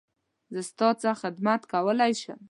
[0.53, 2.39] زه ستا څه خدمت کولی شم؟